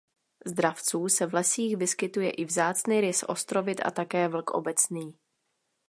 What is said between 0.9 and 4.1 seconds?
se v lesích vyskytuje i vzácný rys ostrovid a